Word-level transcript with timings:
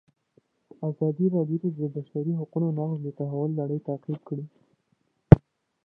ازادي 0.89 1.25
راډیو 1.35 1.59
د 1.63 1.67
د 1.79 1.81
بشري 1.95 2.33
حقونو 2.39 2.67
نقض 2.77 2.97
د 3.03 3.07
تحول 3.19 3.51
لړۍ 3.59 3.79
تعقیب 3.87 4.19
کړې. 4.27 4.45